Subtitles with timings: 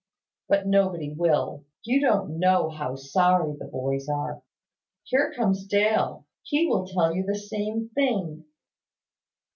[0.49, 1.63] But nobody will.
[1.83, 4.41] You don't know how sorry the boys are.
[5.03, 6.25] Here comes Dale.
[6.41, 8.45] He will tell you the same thing."